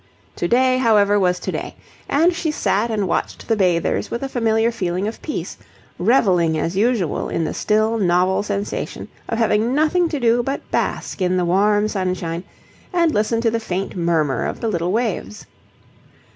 To 0.37 0.47
day, 0.47 0.79
however, 0.79 1.19
was 1.19 1.39
to 1.41 1.51
day: 1.51 1.75
and 2.09 2.33
she 2.33 2.49
sat 2.49 2.89
and 2.89 3.07
watched 3.07 3.47
the 3.47 3.55
bathers 3.55 4.09
with 4.09 4.23
a 4.23 4.29
familiar 4.29 4.71
feeling 4.71 5.07
of 5.07 5.21
peace, 5.21 5.57
revelling 5.99 6.57
as 6.57 6.75
usual 6.75 7.29
in 7.29 7.43
the 7.43 7.53
still 7.53 7.99
novel 7.99 8.41
sensation 8.41 9.09
of 9.29 9.37
having 9.37 9.75
nothing 9.75 10.09
to 10.09 10.19
do 10.19 10.41
but 10.41 10.71
bask 10.71 11.21
in 11.21 11.37
the 11.37 11.45
warm 11.45 11.87
sunshine 11.87 12.43
and 12.91 13.13
listen 13.13 13.41
to 13.41 13.51
the 13.51 13.59
faint 13.59 13.95
murmur 13.95 14.43
of 14.47 14.59
the 14.59 14.67
little 14.69 14.91
waves. 14.91 15.45